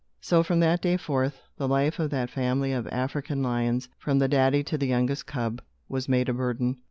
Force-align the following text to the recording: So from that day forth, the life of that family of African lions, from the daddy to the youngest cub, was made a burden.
So 0.19 0.41
from 0.41 0.61
that 0.61 0.81
day 0.81 0.97
forth, 0.97 1.43
the 1.57 1.67
life 1.67 1.99
of 1.99 2.09
that 2.09 2.31
family 2.31 2.73
of 2.73 2.87
African 2.87 3.43
lions, 3.43 3.87
from 3.99 4.17
the 4.17 4.27
daddy 4.27 4.63
to 4.63 4.75
the 4.75 4.87
youngest 4.87 5.27
cub, 5.27 5.61
was 5.87 6.09
made 6.09 6.27
a 6.27 6.33
burden. 6.33 6.77